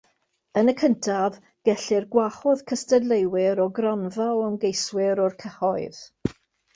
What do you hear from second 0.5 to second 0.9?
Yn y